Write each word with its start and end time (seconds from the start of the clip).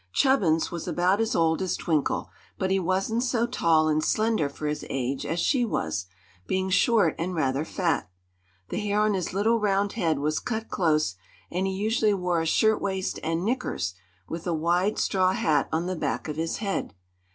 Chubbins 0.13 0.71
was 0.71 0.87
about 0.87 1.21
as 1.21 1.35
old 1.35 1.61
as 1.61 1.77
Twinkle; 1.77 2.31
but 2.57 2.71
he 2.71 2.79
wasn't 2.79 3.21
so 3.21 3.45
tall 3.45 3.87
and 3.87 4.03
slender 4.03 4.49
for 4.49 4.65
his 4.65 4.83
age 4.89 5.27
as 5.27 5.39
she 5.39 5.63
was, 5.63 6.07
being 6.47 6.71
short 6.71 7.13
and 7.19 7.35
rather 7.35 7.63
fat. 7.63 8.09
The 8.69 8.79
hair 8.79 8.99
on 9.01 9.13
his 9.13 9.31
little 9.31 9.59
round 9.59 9.93
head 9.93 10.17
was 10.17 10.39
cut 10.39 10.69
close, 10.69 11.13
and 11.51 11.67
he 11.67 11.73
usually 11.73 12.15
wore 12.15 12.41
a 12.41 12.47
shirt 12.47 12.81
waist 12.81 13.19
and 13.21 13.45
"knickers," 13.45 13.93
with 14.27 14.47
a 14.47 14.55
wide 14.55 14.97
straw 14.97 15.33
hat 15.33 15.69
on 15.71 15.85
the 15.85 15.95
back 15.95 16.27
of 16.27 16.35
his 16.35 16.57
head. 16.57 16.95